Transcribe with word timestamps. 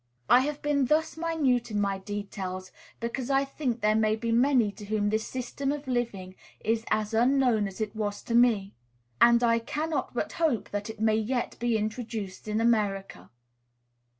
I 0.27 0.39
have 0.39 0.63
been 0.63 0.85
thus 0.85 1.15
minute 1.15 1.69
in 1.69 1.79
my 1.79 1.99
details 1.99 2.71
because 2.99 3.29
I 3.29 3.45
think 3.45 3.81
there 3.81 3.93
may 3.93 4.15
be 4.15 4.31
many 4.31 4.71
to 4.71 4.85
whom 4.85 5.11
this 5.11 5.27
system 5.27 5.71
of 5.71 5.87
living 5.87 6.33
is 6.59 6.85
as 6.89 7.13
unknown 7.13 7.67
as 7.67 7.79
it 7.79 7.95
was 7.95 8.23
to 8.23 8.33
me; 8.33 8.73
and 9.21 9.43
I 9.43 9.59
cannot 9.59 10.15
but 10.15 10.31
hope 10.31 10.69
that 10.71 10.89
it 10.89 10.99
may 10.99 11.17
yet 11.17 11.55
be 11.59 11.77
introduced 11.77 12.47
in 12.47 12.59
America. 12.59 13.29